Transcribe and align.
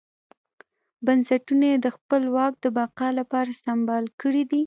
بنسټونه 1.05 1.65
یې 1.71 1.77
د 1.85 1.87
خپل 1.97 2.21
واک 2.35 2.53
د 2.63 2.67
بقا 2.77 3.09
لپاره 3.19 3.51
سمبال 3.65 4.05
کړي 4.21 4.43
دي. 4.49 4.59